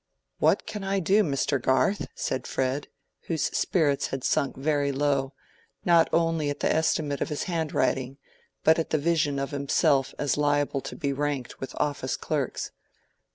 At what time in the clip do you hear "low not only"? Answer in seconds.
4.91-6.49